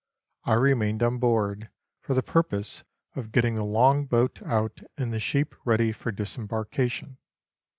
I 0.45 0.53
remained 0.55 1.03
on 1.03 1.19
board, 1.19 1.69
for 1.99 2.15
the 2.15 2.23
purpose 2.23 2.83
of 3.15 3.31
getting 3.31 3.53
the 3.53 3.63
long 3.63 4.07
boat 4.07 4.41
out 4.41 4.81
and 4.97 5.13
the 5.13 5.19
sheep 5.19 5.53
ready 5.63 5.91
for 5.91 6.11
disembarkation. 6.11 7.19